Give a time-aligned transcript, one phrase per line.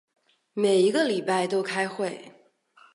[0.55, 2.33] 每一个礼拜都开会。